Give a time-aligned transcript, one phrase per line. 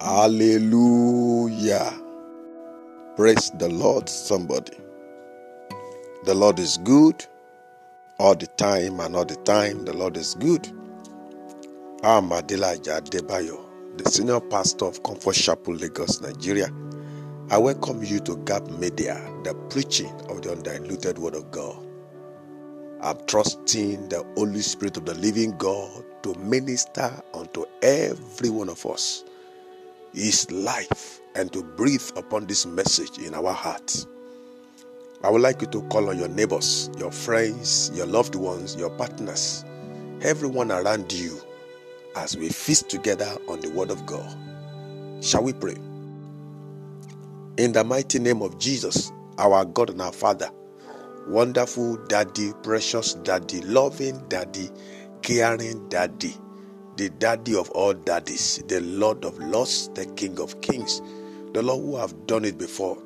[0.00, 1.92] Hallelujah.
[3.16, 4.76] Praise the Lord, somebody.
[6.24, 7.24] The Lord is good
[8.18, 10.68] all the time, and all the time, the Lord is good.
[12.04, 13.58] I'm Adelaja Debayo,
[13.98, 16.68] the senior pastor of Comfort Chapel, Lagos, Nigeria.
[17.50, 21.78] I welcome you to Gap Media, the preaching of the undiluted Word of God.
[23.00, 28.84] I'm trusting the Holy Spirit of the living God to minister unto every one of
[28.86, 29.24] us
[30.16, 34.06] His life and to breathe upon this message in our hearts.
[35.22, 38.88] I would like you to call on your neighbors, your friends, your loved ones, your
[38.88, 39.62] partners,
[40.22, 41.38] everyone around you
[42.16, 44.34] as we feast together on the Word of God.
[45.22, 45.76] Shall we pray?
[47.58, 50.48] In the mighty name of Jesus, our God and our Father,
[51.28, 54.70] wonderful Daddy, precious Daddy, loving Daddy,
[55.20, 56.34] caring Daddy,
[56.96, 61.02] the Daddy of all daddies, the Lord of lords, the King of kings,
[61.52, 62.98] the Lord who have done it before,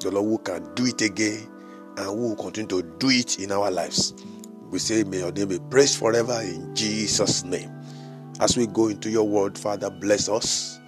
[0.00, 1.48] the Lord who can do it again,
[1.96, 4.14] and who will continue to do it in our lives.
[4.70, 7.70] We say, May your name be praised forever in Jesus' name.
[8.40, 10.78] As we go into your word, Father, bless us.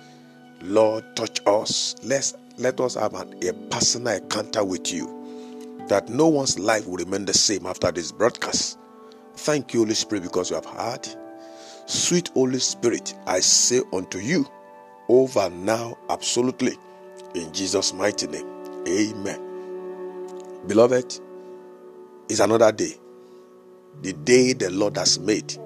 [0.62, 1.96] Lord, touch us.
[2.02, 5.16] Let's let us have an, a personal encounter with you.
[5.88, 8.78] That no one's life will remain the same after this broadcast.
[9.36, 11.08] Thank you, Holy Spirit, because you have heard.
[11.90, 14.46] Sweet Holy Spirit, I say unto you,
[15.08, 16.76] over now, absolutely,
[17.34, 18.46] in Jesus' mighty name.
[18.86, 19.40] Amen.
[20.68, 21.18] Beloved,
[22.28, 22.94] it's another day.
[24.02, 25.58] The day the Lord has made.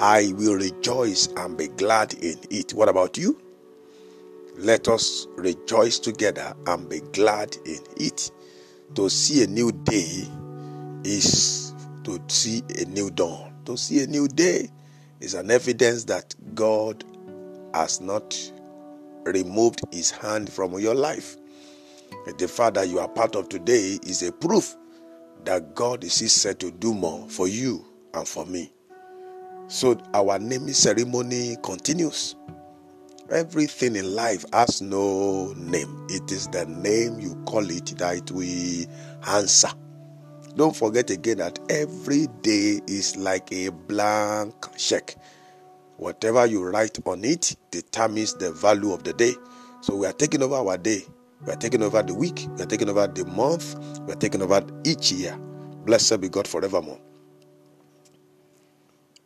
[0.00, 2.72] I will rejoice and be glad in it.
[2.72, 3.36] What about you?
[4.56, 8.30] Let us rejoice together and be glad in it.
[8.94, 10.28] To see a new day
[11.02, 13.52] is to see a new dawn.
[13.64, 14.70] To see a new day
[15.20, 17.04] is an evidence that God
[17.72, 18.36] has not
[19.24, 21.36] removed his hand from your life.
[22.38, 24.76] The fact that you are part of today is a proof
[25.44, 28.72] that God is set to do more for you and for me.
[29.68, 32.36] So our naming ceremony continues.
[33.30, 36.06] Everything in life has no name.
[36.10, 38.86] It is the name you call it that we
[39.26, 39.70] answer.
[40.56, 45.16] Don't forget again that every day is like a blank check.
[45.96, 49.34] Whatever you write on it determines the value of the day.
[49.80, 51.02] So we are taking over our day.
[51.44, 52.46] We are taking over the week.
[52.56, 53.76] We are taking over the month.
[54.00, 55.36] We are taking over each year.
[55.84, 57.00] Blessed be God forevermore.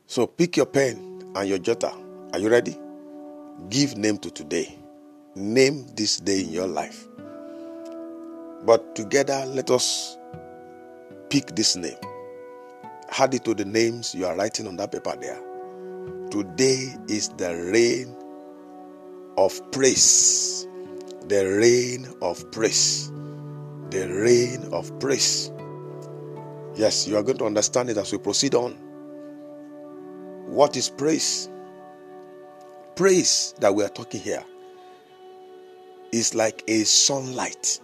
[0.06, 1.93] So pick your pen and your jotter.
[2.33, 2.77] Are you ready?
[3.69, 4.78] Give name to today.
[5.34, 7.06] Name this day in your life.
[8.65, 10.18] But together, let us
[11.31, 11.99] pick this name.
[13.19, 15.41] Add it to the names you are writing on that paper there.
[16.31, 18.15] Today is the rain
[19.37, 20.66] of praise.
[21.28, 23.11] The rain of praise.
[23.91, 25.50] The rain of praise.
[26.75, 28.72] Yes, you are going to understand it as we proceed on.
[30.47, 31.49] What is praise?
[32.95, 34.45] Praise that we are talking here
[36.12, 37.81] is like a sunlight.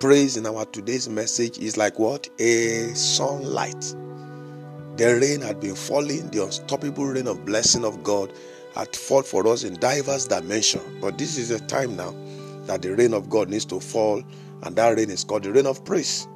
[0.00, 2.26] Praise in our today's message is like what?
[2.38, 3.94] A sunlight.
[4.96, 8.32] The rain had been falling, the unstoppable rain of blessing of God
[8.74, 11.02] had fallen for us in diverse dimensions.
[11.02, 12.14] But this is a time now
[12.64, 14.22] that the rain of God needs to fall,
[14.62, 16.26] and that rain is called the rain of praise.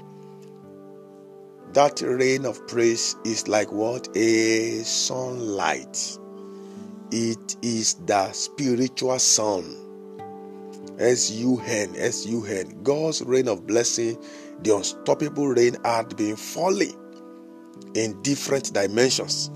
[1.73, 4.15] That rain of praise is like what?
[4.15, 6.19] A sunlight.
[7.11, 9.84] It is the spiritual sun.
[10.99, 12.83] S U N, S U N.
[12.83, 14.23] God's rain of blessing,
[14.63, 16.95] the unstoppable rain had been falling
[17.95, 19.51] in different dimensions.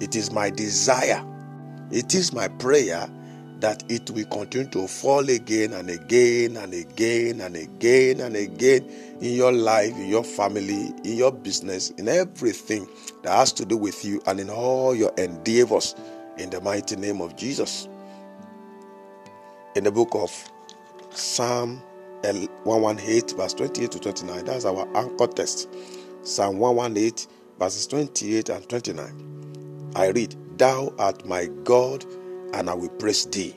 [0.00, 1.24] It is my desire,
[1.90, 3.08] it is my prayer
[3.60, 8.82] that it will continue to fall again and again and again and again and again
[9.20, 12.88] in your life, in your family, in your business, in everything
[13.22, 15.94] that has to do with you and in all your endeavors
[16.38, 17.88] in the mighty name of Jesus.
[19.76, 20.32] In the book of
[21.14, 21.82] Psalm
[22.22, 25.68] 118, verse 28 to 29, that's our anchor text.
[26.22, 27.28] Psalm 118,
[27.58, 29.92] verses 28 and 29.
[29.96, 32.04] I read, Thou art my God,
[32.54, 33.56] and I will praise thee.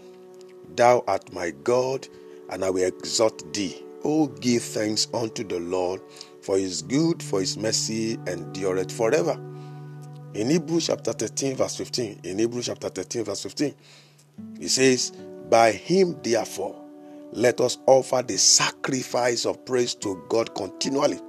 [0.75, 2.07] Thou art my God,
[2.50, 3.84] and I will exalt thee.
[4.04, 6.02] Oh, give thanks unto the Lord,
[6.42, 9.40] for his good, for his mercy endureth forever.
[10.34, 13.74] In Hebrews chapter 13, verse 15, in Hebrews chapter 13, verse 15,
[14.60, 15.12] it says,
[15.50, 16.84] By him, therefore,
[17.35, 21.19] let us offer the sacrifice of praise to God continually.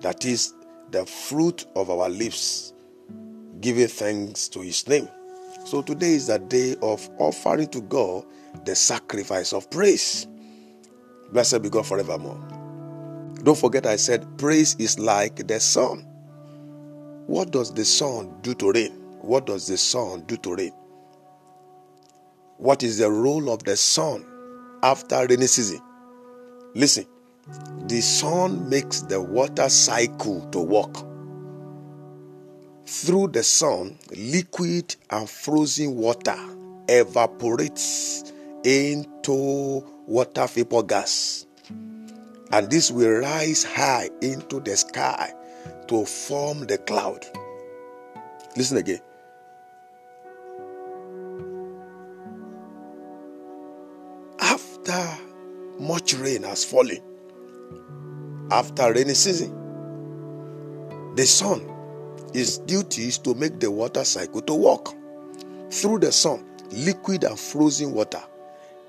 [0.00, 0.54] That is
[0.92, 2.72] the fruit of our lips,
[3.60, 5.08] giving thanks to his name.
[5.64, 8.24] So today is the day of offering to God
[8.64, 10.28] the sacrifice of praise.
[11.32, 12.40] Blessed be God forevermore.
[13.42, 16.06] Don't forget, I said praise is like the sun.
[17.26, 18.92] What does the sun do to rain?
[19.20, 20.72] What does the sun do to rain?
[22.56, 24.29] What is the role of the sun
[24.82, 25.80] after rainy season?
[26.74, 27.06] Listen,
[27.86, 30.94] the sun makes the water cycle to work.
[32.86, 36.36] Through the sun, liquid and frozen water
[36.88, 38.32] evaporates
[38.64, 41.46] into water vapor gas.
[42.52, 45.32] And this will rise high into the sky
[45.86, 47.24] to form the cloud.
[48.56, 49.00] Listen again.
[54.90, 55.22] After
[55.78, 57.00] much rain has fallen,
[58.50, 59.54] after rainy season,
[61.14, 61.62] the sun,
[62.34, 64.88] its duty is to make the water cycle to work.
[65.70, 68.22] Through the sun, liquid and frozen water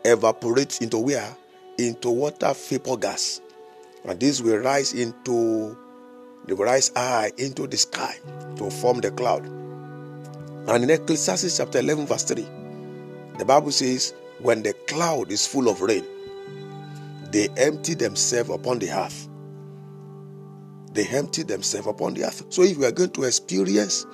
[0.03, 1.35] evaporates into where?
[1.77, 3.41] Into water vapor gas.
[4.03, 5.77] And this will rise into
[6.47, 8.15] will rise high into the sky
[8.55, 9.45] to form the cloud.
[9.45, 12.41] And in Ecclesiastes chapter 11, verse 3,
[13.37, 16.05] the Bible says, When the cloud is full of rain,
[17.31, 19.29] they empty themselves upon the earth.
[20.93, 22.45] They empty themselves upon the earth.
[22.49, 24.05] So if we are going to experience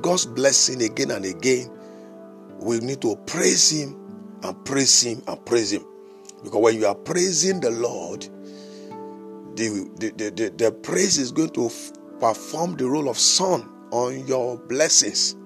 [0.00, 1.70] God's blessing again and again,
[2.58, 3.96] we need to praise Him
[4.42, 5.84] and praise Him and praise Him.
[6.42, 8.22] Because when you are praising the Lord,
[9.56, 11.70] the, the, the, the, praise is going to
[12.20, 15.36] perform the role of sun on your blessings.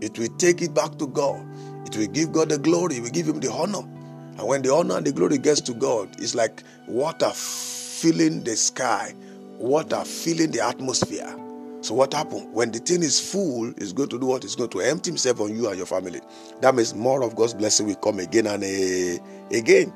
[0.00, 1.47] It will take it back to God.
[1.88, 2.96] It will give God the glory.
[2.96, 3.78] It will give Him the honor.
[3.78, 8.56] And when the honor and the glory gets to God, it's like water filling the
[8.56, 9.14] sky,
[9.56, 11.34] water filling the atmosphere.
[11.80, 12.52] So what happened?
[12.52, 14.44] When the thing is full, it's going to do what?
[14.44, 16.20] It's going to empty himself on you and your family.
[16.60, 19.92] That means more of God's blessing will come again and uh, again.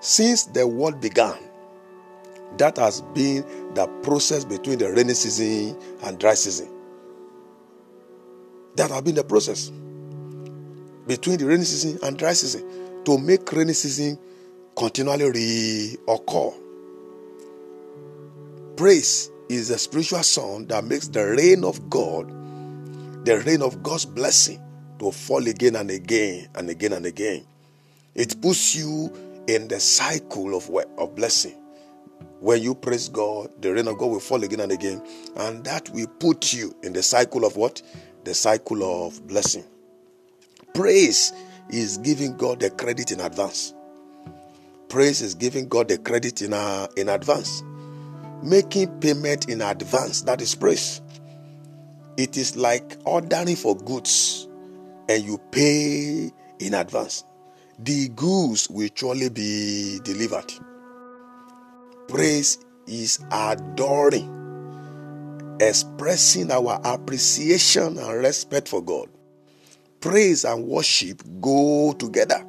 [0.00, 1.36] Since the world began,
[2.56, 6.70] that has been the process between the rainy season and dry season.
[8.76, 9.70] That has been the process
[11.06, 14.18] between the rainy season and dry season to make rainy season
[14.76, 16.54] continually reoccur.
[18.76, 22.28] Praise is a spiritual song that makes the rain of God,
[23.24, 24.60] the rain of God's blessing,
[24.98, 27.44] to fall again and again and again and again.
[28.14, 29.12] It puts you
[29.48, 31.54] in the cycle of, of blessing.
[32.40, 35.02] When you praise God, the rain of God will fall again and again,
[35.36, 37.82] and that will put you in the cycle of what?
[38.24, 39.64] The cycle of blessing.
[40.74, 41.32] Praise
[41.68, 43.74] is giving God the credit in advance.
[44.88, 47.62] Praise is giving God the credit in, uh, in advance.
[48.42, 51.00] Making payment in advance, that is praise.
[52.16, 54.48] It is like ordering for goods
[55.08, 57.24] and you pay in advance.
[57.78, 60.52] The goods will surely be delivered.
[62.08, 64.28] Praise is adoring,
[65.60, 69.08] expressing our appreciation and respect for God.
[70.02, 72.44] Praise and worship go together.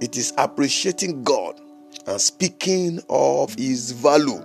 [0.00, 1.60] It is appreciating God
[2.06, 4.42] and speaking of His value,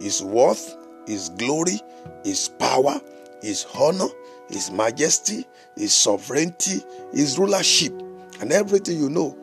[0.00, 0.76] His worth,
[1.08, 1.80] His glory,
[2.24, 3.00] His power,
[3.42, 4.06] His honor,
[4.48, 5.44] His majesty,
[5.76, 6.80] His sovereignty,
[7.12, 7.92] His rulership,
[8.40, 9.36] and everything you know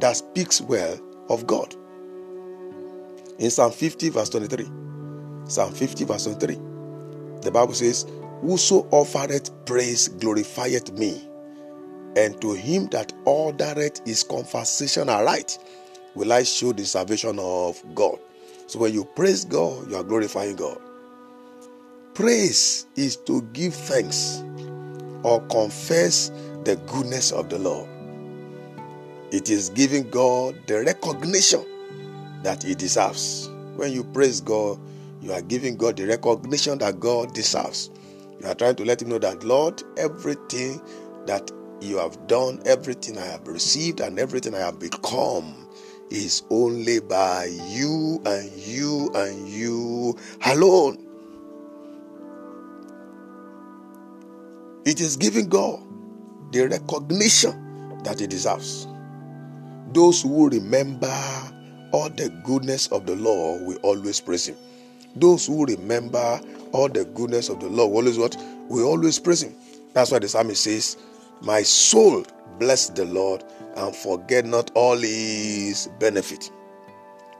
[0.00, 1.74] that speaks well of God.
[3.38, 4.68] In Psalm 50, verse 23,
[5.48, 6.56] Psalm 50, verse 23,
[7.40, 8.04] the Bible says,
[8.44, 11.26] Whoso offereth praise glorifieth me,
[12.14, 15.58] and to him that ordereth his conversation aright
[16.14, 18.18] will I show the salvation of God.
[18.66, 20.78] So when you praise God, you are glorifying God.
[22.12, 24.44] Praise is to give thanks
[25.22, 26.28] or confess
[26.64, 27.88] the goodness of the Lord.
[29.32, 31.64] It is giving God the recognition
[32.42, 33.48] that He deserves.
[33.76, 34.78] When you praise God,
[35.22, 37.88] you are giving God the recognition that God deserves.
[38.46, 40.80] Are trying to let Him know that, Lord, everything
[41.26, 45.68] that you have done, everything I have received, and everything I have become
[46.10, 50.98] is only by you and you and you alone.
[54.84, 55.82] It is giving God
[56.52, 58.86] the recognition that He deserves.
[59.92, 61.14] Those who remember
[61.92, 64.56] all the goodness of the Lord will always praise him.
[65.14, 66.40] Those who remember
[66.74, 68.36] all the goodness of the Lord will always what?
[68.68, 69.54] We always praise him.
[69.92, 70.96] That's why the psalmist says,
[71.40, 72.24] My soul
[72.58, 73.44] bless the Lord
[73.76, 76.50] and forget not all his benefit.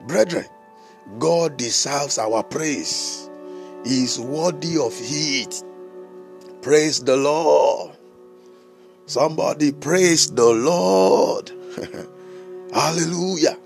[0.07, 0.45] Brethren,
[1.19, 3.29] God deserves our praise.
[3.85, 5.63] He is worthy of it.
[6.63, 7.97] Praise the Lord.
[9.07, 11.51] Somebody praise the Lord.
[12.73, 13.59] Hallelujah.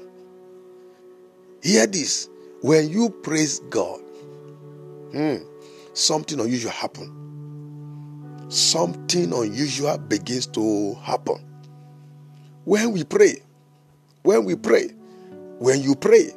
[1.63, 2.29] Hear this.
[2.63, 4.01] When you praise God,
[5.13, 5.37] hmm,
[5.99, 8.47] something unusual happen.
[8.49, 11.45] Something unusual begins to happen.
[12.65, 13.43] When we pray,
[14.23, 14.89] when we pray,
[15.59, 16.31] when you pray,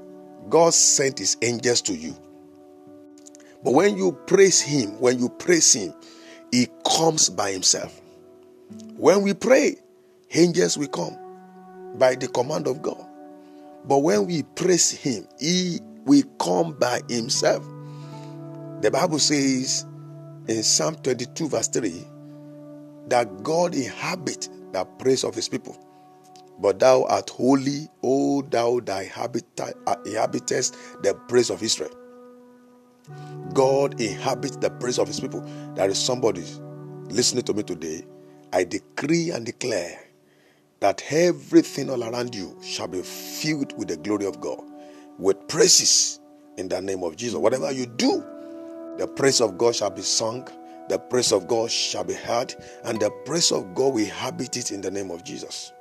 [0.50, 2.15] God sent his angels to you.
[3.63, 5.94] But when you praise him, when you praise him,
[6.51, 8.01] he comes by himself.
[8.98, 9.75] When we pray,
[10.34, 11.18] angels will come
[11.98, 13.06] by the command of God.
[13.86, 17.63] But when we praise him, he will come by himself.
[18.82, 19.86] The Bible says
[20.48, 22.04] in Psalm 22, verse 3,
[23.08, 25.78] that God inhabit the praise of his people.
[26.60, 31.92] But thou art holy, O thou thy habita- uh, inhabitest the praise of Israel.
[33.54, 35.42] God inhabits the praise of his people.
[35.76, 36.44] There is somebody
[37.10, 38.06] listening to me today.
[38.54, 40.00] I decree and declare
[40.80, 44.62] that everything all around you shall be filled with the glory of God,
[45.20, 46.20] with praises
[46.58, 47.38] in the name of Jesus.
[47.38, 48.24] Whatever you do,
[49.01, 50.48] the praise of God shall be sung,
[50.88, 52.53] the praise of God shall be heard,
[52.84, 55.74] and the praise of God will inhabit it in the name of Jesus.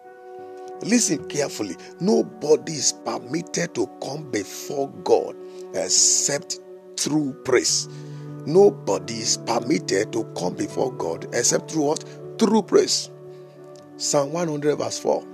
[0.81, 1.77] Listen carefully.
[2.01, 5.37] Nobody is permitted to come before God
[5.75, 6.61] except
[6.97, 7.91] through praise.
[8.47, 12.05] Nobody is permitted to come before God except through what?
[12.39, 13.11] Through praise.
[13.99, 15.27] Psalm 100, verse 4.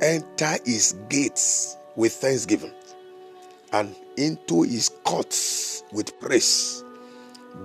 [0.00, 2.72] Enter his gates with thanksgiving
[3.72, 6.84] and into his courts with praise.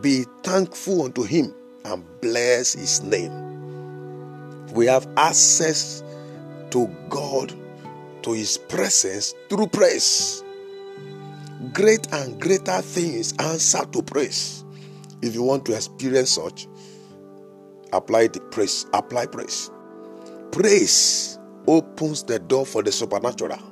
[0.01, 1.53] Be thankful unto him
[1.85, 3.31] and bless his name.
[4.73, 6.03] We have access
[6.71, 7.53] to God,
[8.23, 10.43] to his presence through praise.
[11.73, 14.63] Great and greater things answer to praise.
[15.21, 16.67] If you want to experience such,
[17.93, 18.85] apply the praise.
[18.93, 19.69] Apply praise.
[20.51, 23.70] Praise opens the door for the supernatural.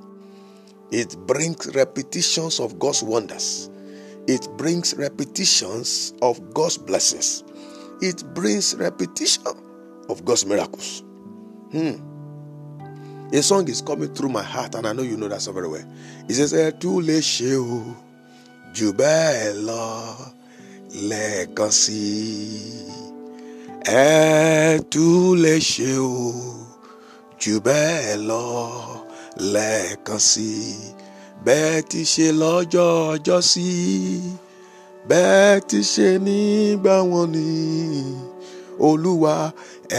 [0.92, 3.70] It brings repetitions of God's wonders.
[4.28, 7.44] It brings repetitions of God's blessings.
[8.02, 9.44] It brings repetition
[10.10, 11.04] of God's miracles.
[11.72, 11.96] Hmm.
[13.32, 15.68] A song is coming through my heart, and I know you know that so very
[15.68, 15.86] well.
[16.28, 17.96] It says, Ẹ tún lè ṣe o,
[18.60, 19.54] jù bẹ́ẹ̀
[28.30, 29.09] lọ
[29.54, 30.76] lẹ́ẹ̀kan sí i.
[31.46, 31.84] Bẹ́ẹ̀ i.
[31.90, 33.70] Ti ṣe lọ́jọ́ ọjọ́ sí.
[35.10, 37.48] Bẹ́ẹ̀ ti ṣe nígbà wọn ni.
[38.88, 39.36] Olúwa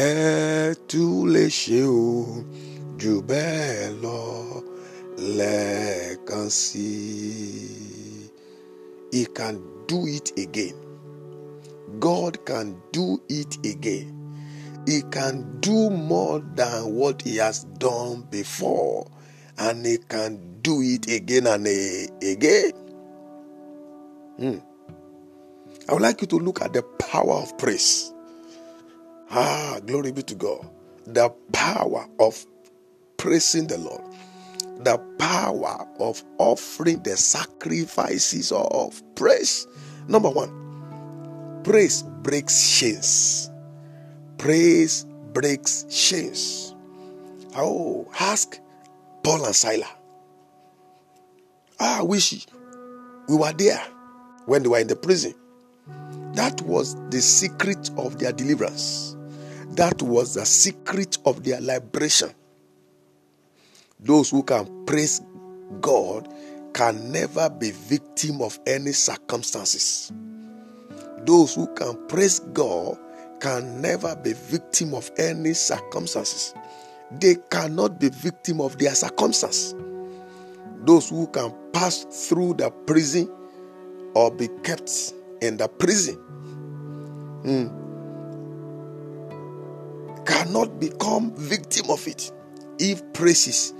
[0.07, 2.11] ẹ tún lè ṣe o,
[3.01, 4.21] jù bẹ́ẹ̀ lọ
[5.39, 6.89] lẹ́ẹ̀kan sí
[7.47, 8.31] i.
[9.13, 9.57] He can
[9.89, 10.77] do it again.
[11.99, 14.09] God can do it again.
[14.87, 19.07] He can do more than what he has done before,
[19.61, 21.67] and he can do it again and
[22.23, 22.73] again.
[24.39, 24.59] Hmm.
[25.89, 28.13] I would like you to look at the power of praise.
[29.31, 30.69] Ah, glory be to God.
[31.07, 32.47] The power of
[33.19, 34.03] praising the Lord.
[34.79, 39.67] The power of offering the sacrifices of praise.
[40.09, 43.51] Number one, praise breaks chains.
[44.39, 46.75] Praise breaks chains.
[47.57, 48.59] Oh, ask
[49.23, 49.89] Paul and Silas.
[51.79, 52.47] Ah, I wish
[53.29, 53.81] we were there
[54.47, 55.35] when they were in the prison.
[56.35, 59.17] That was the secret of their deliverance.
[59.71, 62.31] That was the secret of their liberation.
[63.99, 65.21] Those who can praise
[65.81, 66.29] God
[66.75, 70.13] can never be victim of any circumstances.
[71.25, 72.99] Those who can praise God
[73.41, 76.55] can never be victim of any circumstances.
[77.19, 79.75] They cannot be victim of their circumstance.
[80.85, 83.31] Those who can pass through the prison
[84.15, 86.17] or be kept in the prison
[87.43, 87.69] hmm,
[90.25, 92.33] cannot become victim of it
[92.79, 93.73] if praises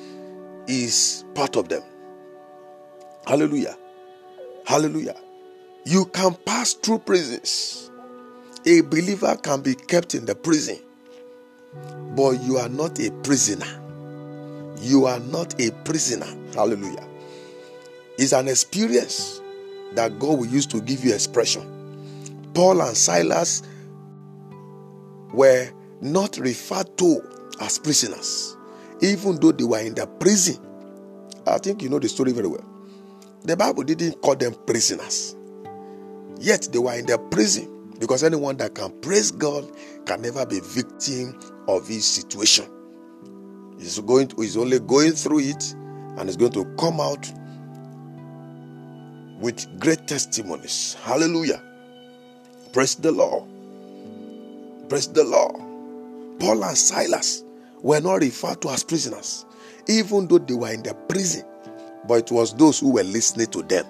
[0.67, 1.83] is part of them.
[3.27, 3.77] Hallelujah.
[4.67, 5.17] Hallelujah.
[5.85, 7.91] You can pass through prisons.
[8.67, 10.79] A believer can be kept in the prison,
[12.17, 13.67] but you are not a prisoner.
[14.81, 16.27] You are not a prisoner.
[16.55, 17.07] Hallelujah.
[18.19, 19.41] It's an experience
[19.93, 21.67] that God will use to give you expression.
[22.55, 23.63] Paul and Silas
[25.33, 27.23] were not referred to
[27.61, 28.57] as prisoners,
[29.01, 30.59] even though they were in the prison.
[31.47, 32.65] I think you know the story very well.
[33.43, 35.37] The Bible didn't call them prisoners,
[36.39, 37.80] yet they were in the prison.
[38.01, 39.71] Because anyone that can praise God
[40.07, 41.39] can never be victim
[41.69, 42.67] of his situation.
[43.79, 45.75] He's going to, he's only going through it
[46.17, 47.31] and is going to come out
[49.39, 50.97] with great testimonies.
[51.03, 51.63] Hallelujah.
[52.73, 53.45] Praise the Lord.
[54.89, 55.57] Praise the Lord.
[56.41, 57.45] Paul and Silas
[57.83, 59.45] were not referred to as prisoners,
[59.89, 61.45] even though they were in the prison.
[62.09, 63.87] But it was those who were listening to them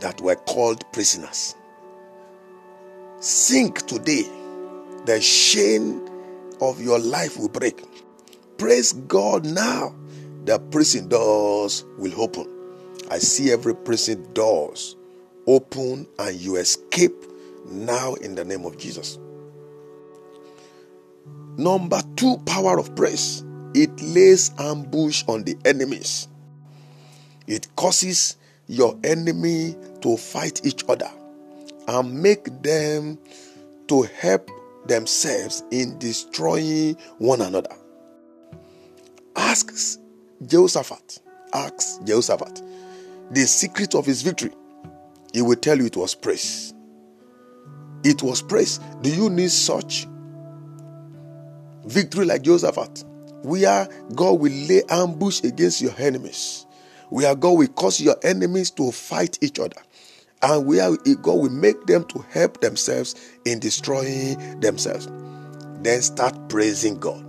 [0.00, 1.54] that were called prisoners.
[3.20, 4.22] Sink today,
[5.04, 6.08] the chain
[6.62, 7.84] of your life will break.
[8.56, 9.94] Praise God now.
[10.46, 12.48] The prison doors will open.
[13.10, 14.96] I see every prison doors
[15.46, 17.12] open and you escape
[17.66, 19.18] now in the name of Jesus.
[21.58, 23.44] Number two, power of praise.
[23.74, 26.26] It lays ambush on the enemies.
[27.46, 31.10] It causes your enemy to fight each other
[31.88, 33.18] and make them
[33.88, 34.50] to help
[34.86, 37.74] themselves in destroying one another.
[39.36, 39.98] Ask
[40.46, 41.20] Jehoshaphat,
[41.52, 42.62] ask Jehoshaphat
[43.30, 44.52] the secret of his victory.
[45.32, 46.74] He will tell you it was praise.
[48.02, 48.80] It was praise.
[49.02, 50.06] Do you need such
[51.84, 53.04] victory like Jehoshaphat?
[53.42, 56.66] Where God will lay ambush against your enemies.
[57.08, 59.80] Where God will cause your enemies to fight each other.
[60.42, 65.08] And where God will make them to help themselves in destroying themselves.
[65.82, 67.24] Then start praising God.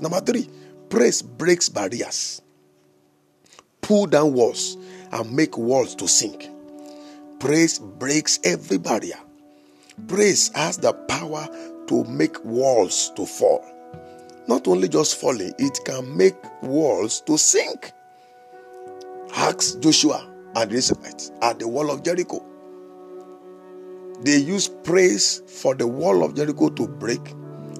[0.00, 0.48] Number three,
[0.88, 2.40] praise breaks barriers.
[3.80, 4.76] Pull down walls
[5.10, 6.48] and make walls to sink.
[7.40, 9.18] Praise breaks every barrier.
[10.06, 11.48] Praise has the power
[11.88, 13.64] to make walls to fall.
[14.46, 17.92] Not only just falling, it can make walls to sink.
[19.34, 20.26] Ask Joshua
[20.56, 22.44] and Israelites at the wall of Jericho.
[24.20, 27.24] They used praise for the wall of Jericho to break,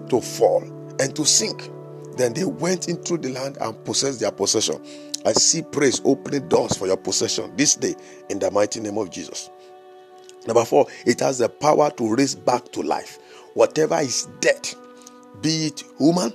[0.09, 0.63] to fall,
[1.01, 1.71] and to sink.
[2.17, 4.81] Then they went into the land and possessed their possession.
[5.25, 7.95] I see praise opening doors for your possession this day
[8.29, 9.51] in the mighty name of Jesus.
[10.47, 13.19] Number four, it has the power to raise back to life
[13.55, 14.69] whatever is dead,
[15.43, 16.33] be it human,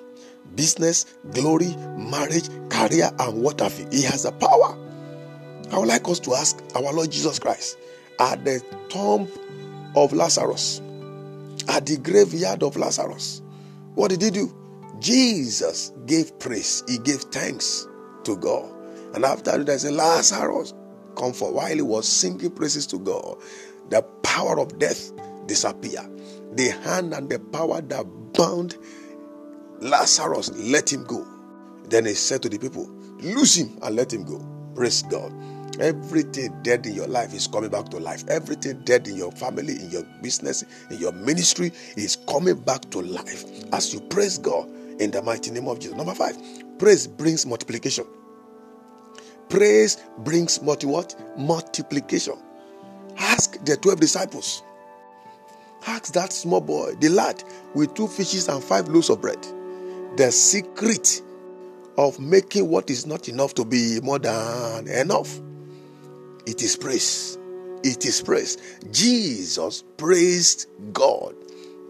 [0.56, 3.88] business, glory, marriage, career, and what have you.
[3.92, 4.78] He has the power.
[5.74, 7.80] I would like us to ask our Lord Jesus Christ
[8.20, 9.28] at the tomb
[9.96, 10.82] of Lazarus,
[11.68, 13.42] at the graveyard of Lazarus,
[13.96, 14.56] what did he do?
[15.00, 17.88] Jesus gave praise, he gave thanks
[18.24, 18.72] to God.
[19.16, 20.76] And after that, he said, Lazarus,
[21.18, 23.38] come for while he was singing praises to God,
[23.90, 25.12] the power of death
[25.48, 26.08] disappeared.
[26.56, 28.78] The hand and the power that bound
[29.80, 31.28] Lazarus, let him go.
[31.86, 32.88] Then he said to the people,
[33.22, 34.40] Loose him and let him go.
[34.76, 35.34] Praise God.
[35.80, 38.24] Everything dead in your life is coming back to life.
[38.28, 43.02] Everything dead in your family, in your business, in your ministry is coming back to
[43.02, 45.98] life as you praise God in the mighty name of Jesus.
[45.98, 46.38] Number five,
[46.78, 48.06] praise brings multiplication.
[49.50, 51.16] Praise brings multi what?
[51.38, 52.36] Multiplication.
[53.18, 54.64] Ask the 12 disciples.
[55.86, 59.42] Ask that small boy, the lad with two fishes and five loaves of bread,
[60.18, 61.22] the secret
[61.98, 65.40] of making what is not enough to be more than enough.
[66.46, 67.38] It is praise.
[67.84, 68.58] It is praise.
[68.92, 71.36] Jesus praised God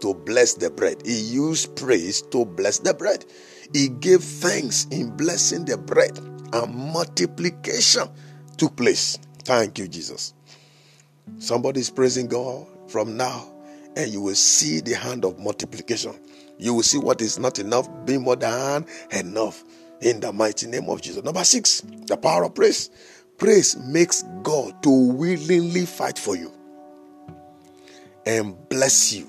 [0.00, 1.02] to bless the bread.
[1.04, 3.24] He used praise to bless the bread.
[3.72, 6.18] He gave thanks in blessing the bread
[6.52, 8.08] and multiplication
[8.56, 9.18] took place.
[9.44, 10.34] Thank you, Jesus.
[11.38, 13.52] Somebody is praising God from now,
[13.96, 16.14] and you will see the hand of multiplication.
[16.58, 19.64] You will see what is not enough being more than enough
[20.00, 21.24] in the mighty name of Jesus.
[21.24, 22.90] Number six, the power of praise.
[23.38, 26.52] Praise makes God to willingly fight for you
[28.26, 29.28] and bless you.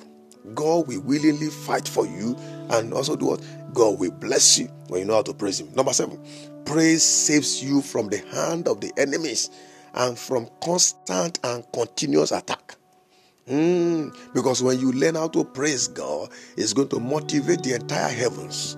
[0.54, 2.36] God will willingly fight for you
[2.70, 3.44] and also do what?
[3.74, 5.74] God will bless you when you know how to praise Him.
[5.74, 6.20] Number seven,
[6.66, 9.50] praise saves you from the hand of the enemies
[9.96, 12.76] and from constant and continuous attack.
[13.48, 18.12] Mm, because when you learn how to praise God, it's going to motivate the entire
[18.12, 18.78] heavens.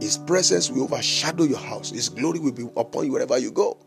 [0.00, 3.78] His presence will overshadow your house, His glory will be upon you wherever you go.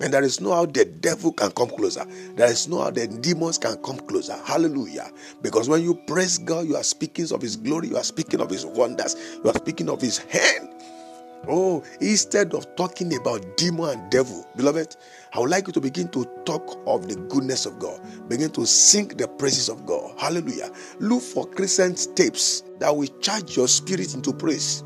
[0.00, 2.04] And there is no how the devil can come closer.
[2.36, 4.36] There is no how the demons can come closer.
[4.44, 5.10] Hallelujah.
[5.42, 8.50] Because when you praise God, you are speaking of His glory, you are speaking of
[8.50, 10.68] His wonders, you are speaking of His hand.
[11.46, 14.96] Oh, instead of talking about demon and devil, beloved,
[15.32, 18.00] I would like you to begin to talk of the goodness of God.
[18.28, 20.18] Begin to sing the praises of God.
[20.18, 20.70] Hallelujah.
[20.98, 24.82] Look for Christian tapes that will charge your spirit into praise.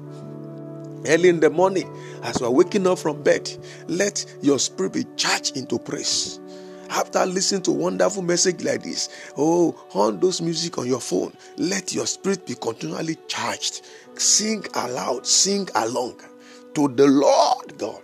[1.06, 1.90] Early in the morning,
[2.22, 3.50] as you are waking up from bed,
[3.88, 6.38] let your spirit be charged into praise.
[6.90, 11.94] After listening to wonderful message like this, oh, on those music on your phone, let
[11.94, 13.86] your spirit be continually charged.
[14.14, 16.20] Sing aloud, sing along
[16.74, 18.02] to the Lord God.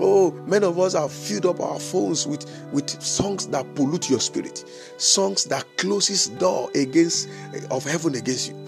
[0.00, 4.20] Oh, many of us have filled up our phones with, with songs that pollute your
[4.20, 4.64] spirit,
[4.96, 7.28] songs that closes door against
[7.70, 8.66] of heaven against you.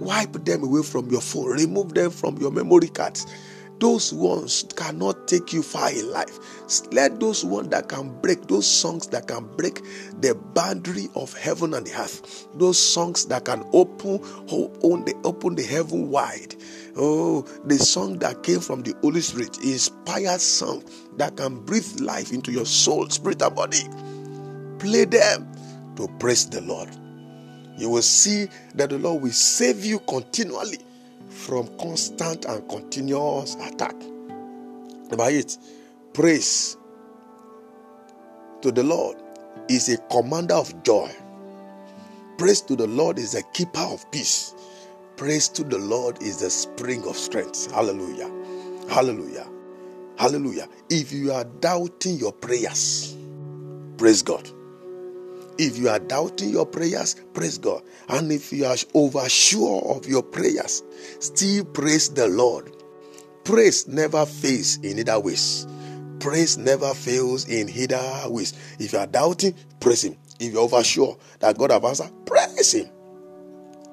[0.00, 3.26] Wipe them away from your phone, remove them from your memory cards.
[3.80, 6.38] Those ones cannot take you far in life.
[6.92, 9.82] Let those ones that can break, those songs that can break
[10.20, 15.54] the boundary of heaven and the earth, those songs that can open, open the, open
[15.54, 16.54] the heaven wide.
[16.96, 20.84] Oh, the song that came from the Holy Spirit, inspired song
[21.16, 23.88] that can breathe life into your soul, spirit, and body.
[24.78, 25.50] Play them
[25.96, 26.94] to praise the Lord.
[27.80, 30.76] You will see that the Lord will save you continually
[31.30, 33.94] from constant and continuous attack.
[35.08, 35.56] Number eight,
[36.12, 36.76] praise
[38.60, 39.16] to the Lord
[39.70, 41.10] is a commander of joy.
[42.36, 44.54] Praise to the Lord is a keeper of peace.
[45.16, 47.72] Praise to the Lord is the spring of strength.
[47.72, 48.30] Hallelujah.
[48.90, 49.48] Hallelujah.
[50.18, 50.68] Hallelujah.
[50.90, 53.16] If you are doubting your prayers,
[53.96, 54.50] praise God.
[55.62, 57.82] If you are doubting your prayers, praise God.
[58.08, 60.82] And if you are oversure of your prayers,
[61.18, 62.74] still praise the Lord.
[63.44, 65.66] Praise never fails in either ways.
[66.18, 68.54] Praise never fails in either ways.
[68.78, 70.16] If you are doubting, praise Him.
[70.38, 72.88] If you're oversure that God have answered, praise Him.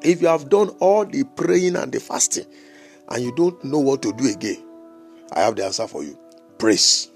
[0.01, 2.45] If you have done all the praying and the fasting
[3.09, 4.63] and you don't know what to do again,
[5.33, 6.17] I have the answer for you.
[6.59, 7.09] Praise.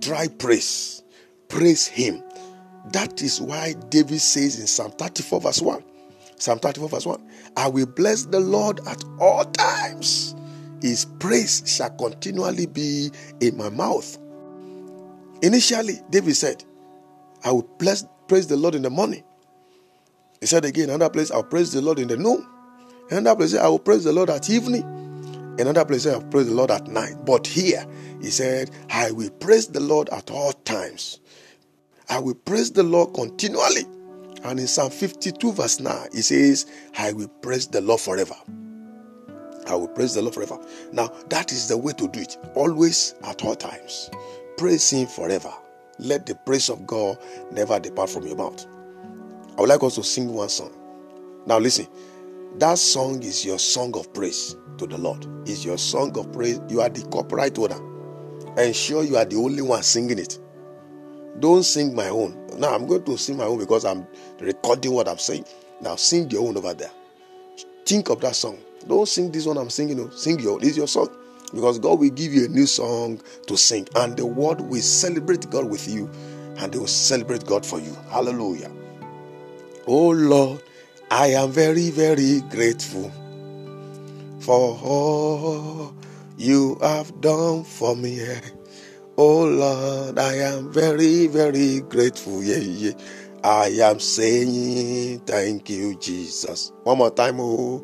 [0.00, 1.04] Try praise.
[1.48, 2.24] Praise Him.
[2.92, 5.84] That is why David says in Psalm 34, verse 1,
[6.36, 10.34] Psalm 34, verse 1, I will bless the Lord at all times.
[10.80, 14.16] His praise shall continually be in my mouth.
[15.42, 16.64] Initially, David said,
[17.44, 19.24] I will bless, praise the Lord in the morning.
[20.40, 22.46] He said again, another place, I'll praise the Lord in the noon.
[23.10, 24.82] Another place, I will praise the Lord at evening.
[25.58, 27.24] Another place, I'll praise the Lord at night.
[27.24, 27.84] But here,
[28.20, 31.18] he said, I will praise the Lord at all times.
[32.08, 33.84] I will praise the Lord continually.
[34.44, 36.66] And in Psalm 52, verse 9, he says,
[36.96, 38.36] I will praise the Lord forever.
[39.66, 40.58] I will praise the Lord forever.
[40.92, 42.38] Now, that is the way to do it.
[42.54, 44.10] Always at all times.
[44.56, 45.52] Praise Him forever.
[45.98, 47.18] Let the praise of God
[47.50, 48.64] never depart from your mouth.
[49.56, 50.72] I would like us to sing one song.
[51.46, 51.86] Now, listen.
[52.56, 55.26] That song is your song of praise to the Lord.
[55.46, 56.60] Is your song of praise.
[56.68, 57.78] You are the copyright owner.
[58.56, 60.38] Ensure you are the only one singing it.
[61.40, 62.36] Don't sing my own.
[62.58, 64.06] Now I'm going to sing my own because I'm
[64.40, 65.44] recording what I'm saying.
[65.80, 66.90] Now sing your own over there.
[67.86, 68.58] Think of that song.
[68.86, 70.10] Don't sing this one I'm singing.
[70.12, 70.62] Sing your.
[70.62, 71.08] It's your song.
[71.54, 73.88] Because God will give you a new song to sing.
[73.96, 76.10] And the world will celebrate God with you.
[76.58, 77.96] And they will celebrate God for you.
[78.10, 78.70] Hallelujah.
[79.86, 80.62] Oh Lord,
[81.10, 83.10] I am very, very grateful
[84.40, 85.94] for all
[86.36, 88.20] you have done for me.
[89.18, 92.42] Oh Lord, I am very, very grateful.
[92.44, 92.94] Yeah, yeah.
[93.44, 96.72] I am saying thank you, Jesus.
[96.84, 97.40] One more time.
[97.40, 97.82] Oh,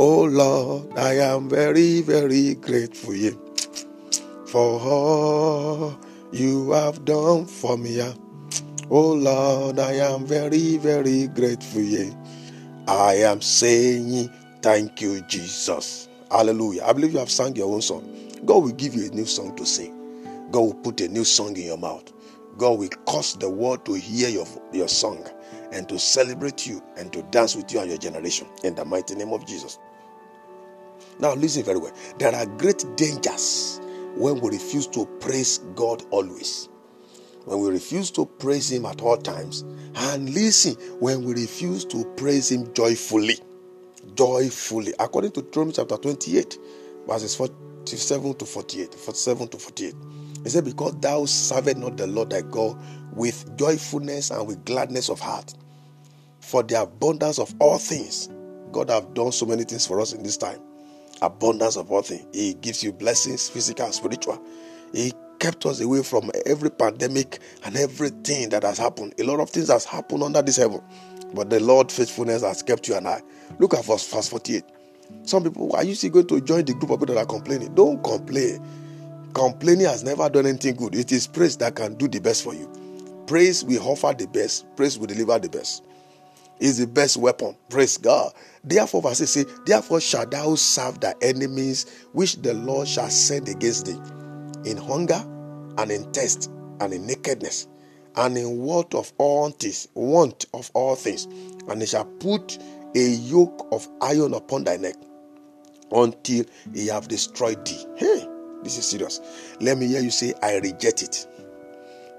[0.00, 3.14] oh Lord, I am very, very grateful.
[3.14, 3.32] Yeah.
[4.46, 5.98] For all
[6.32, 7.98] you have done for me.
[7.98, 8.14] Yeah.
[8.90, 11.82] Oh Lord, I am very, very grateful.
[11.82, 12.12] Yeah.
[12.88, 14.30] I am saying
[14.62, 16.08] thank you, Jesus.
[16.30, 16.84] Hallelujah.
[16.84, 18.04] I believe you have sung your own song.
[18.46, 19.95] God will give you a new song to sing.
[20.50, 22.12] God will put a new song in your mouth.
[22.58, 25.24] God will cause the world to hear your, your song
[25.72, 29.14] and to celebrate you and to dance with you and your generation in the mighty
[29.14, 29.78] name of Jesus.
[31.18, 31.92] Now, listen very well.
[32.18, 33.80] There are great dangers
[34.14, 36.68] when we refuse to praise God always.
[37.44, 39.64] When we refuse to praise Him at all times.
[39.94, 43.38] And listen, when we refuse to praise Him joyfully.
[44.14, 44.94] Joyfully.
[44.98, 46.58] According to Deuteronomy chapter 28,
[47.06, 48.94] verses 47 to 48.
[48.94, 49.94] 47 to 48.
[50.46, 52.78] He said, Because thou servest not the Lord thy God
[53.12, 55.52] with joyfulness and with gladness of heart.
[56.38, 58.28] For the abundance of all things,
[58.70, 60.60] God have done so many things for us in this time.
[61.20, 62.24] Abundance of all things.
[62.32, 64.40] He gives you blessings, physical and spiritual.
[64.92, 69.14] He kept us away from every pandemic and everything that has happened.
[69.18, 70.80] A lot of things has happened under this heaven.
[71.34, 73.20] But the Lord faithfulness has kept you and I.
[73.58, 74.62] Look at verse, verse 48.
[75.24, 77.74] Some people, are you still going to join the group of people that are complaining?
[77.74, 78.64] Don't complain.
[79.34, 80.94] Complaining has never done anything good.
[80.94, 82.70] It is praise that can do the best for you.
[83.26, 84.64] Praise will offer the best.
[84.76, 85.84] Praise will deliver the best.
[86.58, 87.54] Is the best weapon.
[87.68, 88.32] Praise God.
[88.64, 93.86] Therefore, verse say, Therefore shall thou serve thy enemies, which the Lord shall send against
[93.86, 94.00] thee,
[94.70, 95.22] in hunger
[95.76, 97.68] and in thirst and in nakedness
[98.16, 101.26] and in want of all things, want of all things,
[101.68, 102.58] and he shall put
[102.94, 104.94] a yoke of iron upon thy neck
[105.92, 107.84] until he have destroyed thee.
[107.96, 108.25] Hey,
[108.66, 109.20] this is serious.
[109.60, 111.26] Let me hear you say, I reject it.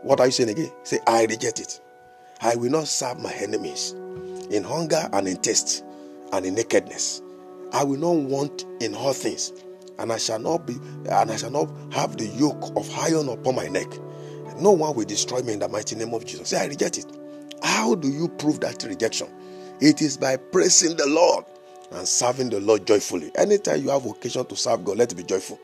[0.01, 0.71] What are you saying again?
[0.83, 1.81] Say, I reject it.
[2.41, 3.91] I will not serve my enemies
[4.49, 5.83] in hunger and in thirst
[6.31, 7.21] and in nakedness.
[7.73, 9.51] I will not want in all things,
[9.99, 10.75] and I shall not be,
[11.09, 13.87] and I shall not have the yoke of iron upon my neck.
[14.57, 16.49] No one will destroy me in the mighty name of Jesus.
[16.49, 17.05] Say, I reject it.
[17.61, 19.27] How do you prove that rejection?
[19.81, 21.43] It is by praising the Lord
[21.91, 23.31] and serving the Lord joyfully.
[23.35, 25.59] Anytime you have occasion to serve God, let it be joyful.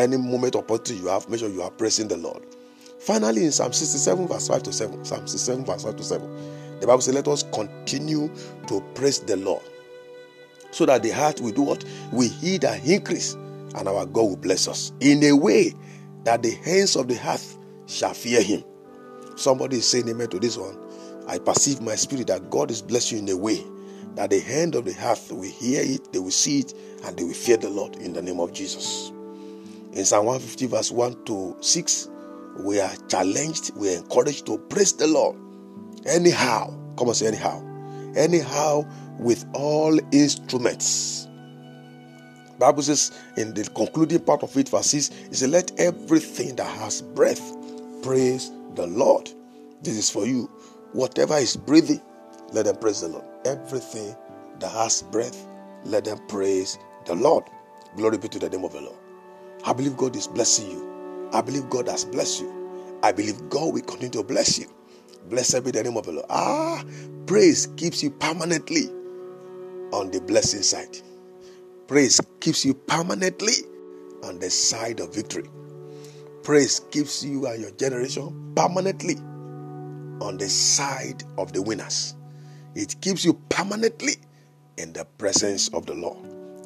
[0.00, 2.42] Any moment opportunity you have, make sure you are praising the Lord.
[3.00, 6.86] Finally, in Psalm 67, verse 5 to 7, Psalm 67, verse 5 to 7, the
[6.86, 8.34] Bible says, Let us continue
[8.66, 9.62] to praise the Lord
[10.70, 11.84] so that the heart will do what?
[12.12, 15.74] We heed and increase, and our God will bless us in a way
[16.24, 17.44] that the hands of the heart
[17.86, 18.64] shall fear him.
[19.36, 20.78] Somebody is saying amen to this one.
[21.28, 23.62] I perceive my spirit that God is blessing you in a way
[24.14, 26.72] that the hand of the heart will hear it, they will see it,
[27.04, 29.12] and they will fear the Lord in the name of Jesus.
[29.92, 32.08] In Psalm 150, verse 1 to 6,
[32.58, 35.36] we are challenged, we are encouraged to praise the Lord.
[36.06, 37.60] Anyhow, come on, say anyhow.
[38.14, 38.84] Anyhow,
[39.18, 41.26] with all instruments.
[42.58, 46.68] Bible says in the concluding part of it, verse 6, it says, Let everything that
[46.78, 47.40] has breath
[48.02, 49.30] praise the Lord.
[49.82, 50.50] This is for you.
[50.92, 52.00] Whatever is breathing,
[52.52, 53.24] let them praise the Lord.
[53.44, 54.14] Everything
[54.60, 55.46] that has breath,
[55.84, 57.44] let them praise the Lord.
[57.96, 58.99] Glory be to the name of the Lord.
[59.64, 61.28] I believe God is blessing you.
[61.32, 62.98] I believe God has blessed you.
[63.02, 64.66] I believe God will continue to bless you.
[65.28, 66.26] Blessed be the name of the Lord.
[66.30, 66.82] Ah,
[67.26, 68.88] praise keeps you permanently
[69.92, 70.98] on the blessing side.
[71.86, 73.52] Praise keeps you permanently
[74.24, 75.48] on the side of victory.
[76.42, 79.16] Praise keeps you and your generation permanently
[80.20, 82.14] on the side of the winners.
[82.74, 84.14] It keeps you permanently
[84.78, 86.18] in the presence of the Lord.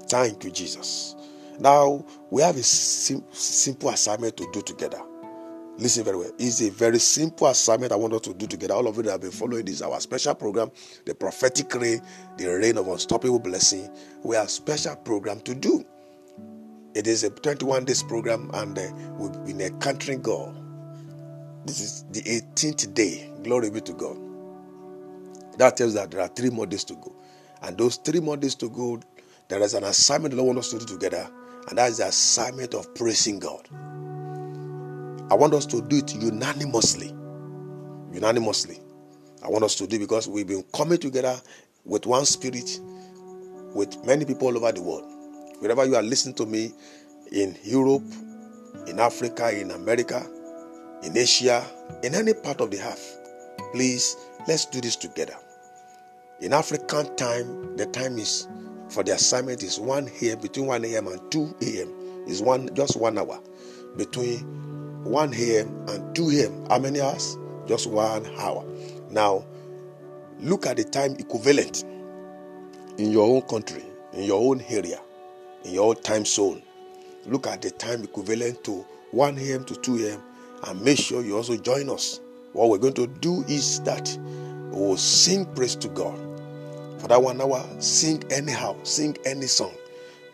[0.08, 1.16] Thank you, Jesus.
[1.58, 5.00] Now, we have a sim- simple assignment to do together.
[5.76, 6.30] Listen very well.
[6.38, 8.74] It's a very simple assignment I want us to do together.
[8.74, 10.70] All of you that have been following this, our special program,
[11.04, 12.00] the prophetic rain,
[12.36, 13.90] the rain of unstoppable blessing.
[14.22, 15.84] We have a special program to do.
[16.94, 18.82] It is a 21 days program, and uh,
[19.18, 20.56] we've been encountering God.
[21.66, 23.32] This is the 18th day.
[23.42, 24.16] Glory be to God.
[25.58, 27.14] That tells that there are three more days to go.
[27.62, 29.00] And those three more days to go,
[29.48, 31.28] there is an assignment the Lord wants us to do together,
[31.68, 33.68] and that is the assignment of praising God.
[35.30, 37.08] I want us to do it unanimously.
[38.12, 38.80] Unanimously.
[39.42, 41.40] I want us to do because we've been coming together
[41.84, 42.80] with one spirit
[43.74, 45.04] with many people all over the world.
[45.60, 46.72] Wherever you are listening to me
[47.32, 48.04] in Europe,
[48.86, 50.26] in Africa, in America,
[51.02, 51.64] in Asia,
[52.02, 53.18] in any part of the earth,
[53.72, 55.36] please let's do this together.
[56.40, 58.46] In African time, the time is
[58.90, 60.38] for the assignment is 1 a.m.
[60.40, 61.06] between 1 a.m.
[61.08, 62.24] and 2 a.m.
[62.26, 63.40] is one just one hour
[63.96, 64.38] between
[65.04, 65.88] 1 a.m.
[65.88, 66.66] and 2 a.m.
[66.68, 67.36] How many hours?
[67.66, 68.64] Just one hour.
[69.10, 69.44] Now,
[70.40, 71.84] look at the time equivalent
[72.98, 75.00] in your own country, in your own area,
[75.64, 76.62] in your own time zone.
[77.26, 79.64] Look at the time equivalent to 1 a.m.
[79.64, 80.22] to 2 a.m.
[80.66, 82.20] and make sure you also join us.
[82.52, 84.16] What we're going to do is that
[84.70, 86.18] we will sing praise to God.
[87.04, 89.74] For that one hour, sing anyhow, sing any song.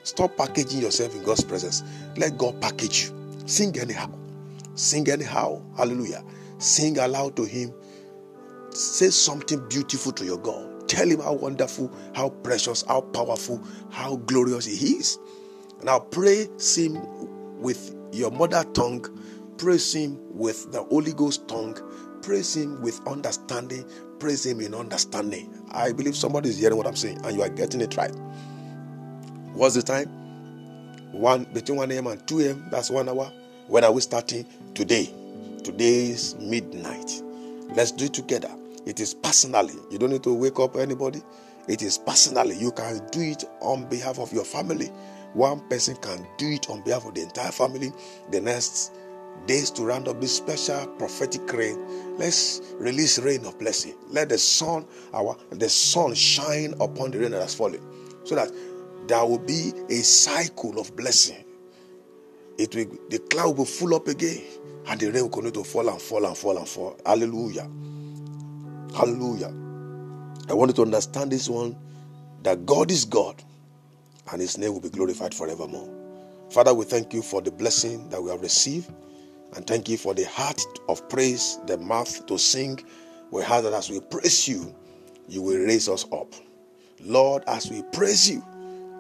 [0.05, 1.83] Stop packaging yourself in God's presence.
[2.17, 3.43] Let God package you.
[3.47, 4.09] Sing anyhow.
[4.77, 5.61] Sing anyhow.
[5.77, 6.23] Hallelujah.
[6.59, 7.75] Sing aloud to Him.
[8.71, 10.89] Say something beautiful to your God.
[10.89, 15.19] Tell Him how wonderful, how precious, how powerful, how glorious He is.
[15.83, 19.05] Now praise Him with your mother tongue.
[19.59, 21.77] Praise Him with the Holy Ghost tongue.
[22.23, 23.85] Praise Him with understanding.
[24.21, 25.53] Praise Him in understanding.
[25.73, 28.15] I believe somebody is hearing what I'm saying and you are getting it right.
[29.55, 30.09] What's the time?
[31.13, 32.07] One between 1 a.m.
[32.07, 32.69] and 2 a.m.
[32.71, 33.33] That's one hour.
[33.67, 34.47] When are we starting?
[34.75, 35.13] Today.
[35.65, 37.23] Today is midnight.
[37.75, 38.51] Let's do it together.
[38.87, 39.75] It is personally.
[39.91, 41.23] You don't need to wake up anybody.
[41.69, 42.57] It is personally.
[42.57, 44.87] You can do it on behalf of your family.
[45.35, 47.93] One person can do it on behalf of the entire family.
[48.31, 48.93] The next
[49.47, 52.17] days to round up this special prophetic rain.
[52.19, 53.95] Let's release rain of blessing.
[54.09, 57.81] Let the sun, our the sun shine upon the rain that has fallen.
[58.25, 58.53] So that
[59.07, 61.45] there will be a cycle of blessing
[62.61, 64.43] it will the cloud will full up again
[64.87, 66.95] and the rain will continue to fall and fall and fall and fall.
[67.07, 67.67] Hallelujah.
[68.95, 69.49] Hallelujah.
[70.49, 71.75] I want you to understand this one
[72.43, 73.43] that God is God
[74.31, 75.89] and his name will be glorified forevermore.
[76.51, 78.93] Father, we thank you for the blessing that we have received
[79.55, 82.85] And thank you for the heart of praise, the mouth to sing.
[83.31, 84.75] We have that as we praise you,
[85.29, 86.33] you will raise us up.
[87.01, 88.45] Lord, as we praise you,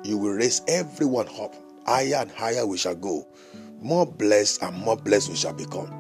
[0.05, 1.55] you will raise everyone up.
[1.87, 3.27] Higher and higher we shall go.
[3.81, 5.91] More blessed and more blessed we shall become.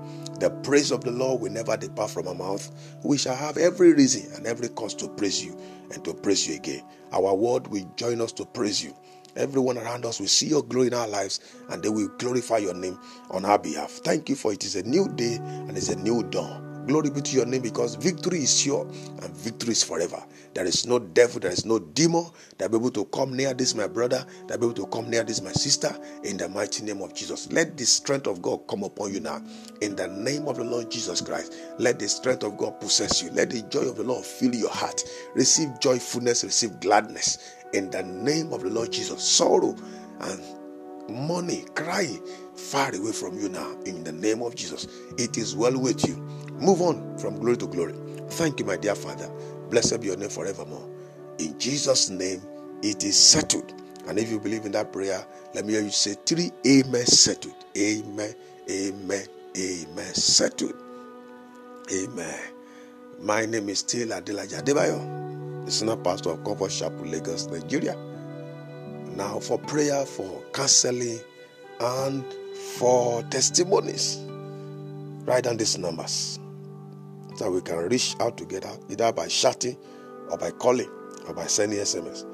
[0.40, 2.70] The praise of the Lord will never depart from our mouth.
[3.04, 5.58] We shall have every reason and every cause to praise you
[5.92, 6.82] and to praise you again.
[7.12, 8.96] Our word will join us to praise you.
[9.36, 11.40] Everyone around us will see your glory in our lives
[11.70, 12.98] and they will glorify your name
[13.30, 13.90] on our behalf.
[13.90, 16.66] Thank you for it is a new day and it's a new dawn.
[16.86, 20.20] Glory be to your name because victory is sure and victory is forever.
[20.54, 22.26] There is no devil, there is no demon
[22.58, 25.22] that be able to come near this, my brother, that be able to come near
[25.22, 27.52] this, my sister, in the mighty name of Jesus.
[27.52, 29.40] Let the strength of God come upon you now.
[29.82, 33.30] In the name of the Lord Jesus Christ, let the strength of God possess you.
[33.30, 35.04] Let the joy of the Lord fill your heart.
[35.34, 37.38] Receive joyfulness, receive gladness.
[37.74, 39.76] In the name of the Lord Jesus, sorrow
[40.20, 40.42] and
[41.10, 42.22] money, crying
[42.54, 43.76] far away from you now.
[43.86, 44.86] In the name of Jesus,
[45.18, 46.16] it is well with you.
[46.54, 47.94] Move on from glory to glory.
[48.30, 49.30] Thank you, my dear Father.
[49.70, 50.88] Blessed be your name forevermore.
[51.38, 52.42] In Jesus' name,
[52.82, 53.72] it is settled.
[54.08, 57.54] And if you believe in that prayer, let me hear you say three Amen settled.
[57.76, 58.34] Amen,
[58.70, 60.74] Amen, Amen settled.
[61.92, 62.40] Amen.
[63.20, 65.19] My name is still Adelaja Adebayo,
[65.70, 67.94] the senior pastor of Comfort Chapel, Lagos, Nigeria.
[69.14, 71.20] Now for prayer, for counseling,
[71.78, 72.24] and
[72.76, 74.18] for testimonies,
[75.24, 76.40] write down these numbers
[77.38, 79.76] that we can reach out together either by chatting
[80.30, 80.90] or by calling
[81.28, 82.26] or by sending SMS.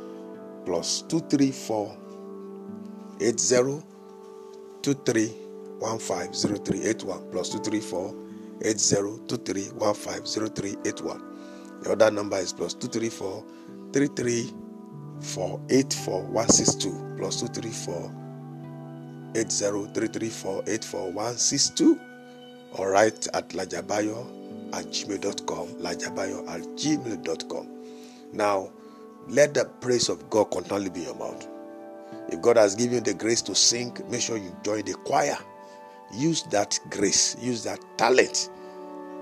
[0.64, 1.94] Plus 234
[3.20, 3.82] 80
[4.82, 5.26] 23
[5.78, 8.14] 150381 plus 234
[8.62, 11.35] 80 23 150381.
[11.86, 13.44] The other number is plus 234
[13.92, 14.52] 33
[15.20, 18.10] 484 plus 234
[19.36, 19.46] 80
[19.94, 22.00] 334 84162
[22.72, 24.26] or write at lajabayo
[24.72, 27.68] at gmail.com, lajabayo at gmail.com.
[28.32, 28.72] Now,
[29.28, 31.46] let the praise of God continually be your mouth.
[32.30, 35.38] If God has given you the grace to sing, make sure you join the choir.
[36.12, 38.50] Use that grace, use that talent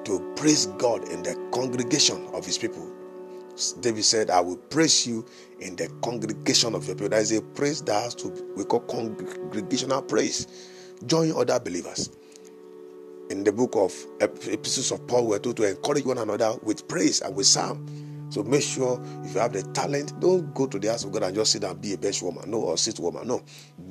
[0.04, 2.90] to praise God in the congregation of His people.
[3.80, 5.24] David said, I will praise you
[5.60, 7.10] in the congregation of your people.
[7.10, 10.46] That is a praise that has to we call congregational praise.
[11.06, 12.10] Join other believers
[13.30, 17.20] in the book of epistles of Paul, we're told to encourage one another with praise
[17.20, 17.86] and with psalm.
[18.30, 21.22] So make sure if you have the talent, don't go to the house of God
[21.22, 23.26] and just sit and be a bench woman, no, or sit woman.
[23.26, 23.42] No,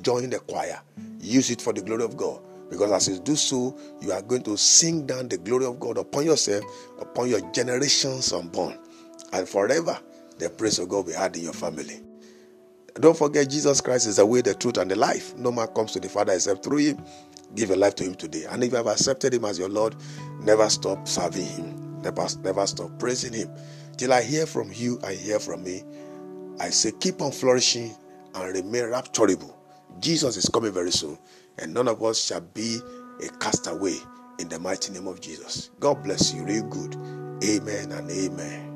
[0.02, 0.80] join the choir.
[1.20, 2.40] Use it for the glory of God.
[2.70, 5.98] Because as you do so, you are going to sing down the glory of God
[5.98, 6.64] upon yourself,
[7.00, 8.78] upon your generations unborn.
[9.32, 9.98] And forever,
[10.38, 12.02] the praise of God will be heard in your family.
[12.94, 15.36] Don't forget, Jesus Christ is the way, the truth, and the life.
[15.36, 17.04] No man comes to the Father except through Him.
[17.54, 18.44] Give your life to Him today.
[18.48, 19.96] And if you have accepted Him as your Lord,
[20.40, 22.00] never stop serving Him.
[22.02, 23.50] Never, never stop praising Him.
[23.96, 25.82] Till I hear from you and hear from me,
[26.60, 27.94] I say keep on flourishing
[28.34, 29.54] and remain rapturable.
[30.00, 31.18] Jesus is coming very soon,
[31.58, 32.80] and none of us shall be
[33.24, 33.96] a castaway
[34.38, 35.70] in the mighty name of Jesus.
[35.80, 36.94] God bless you, real good.
[37.44, 38.73] Amen and amen.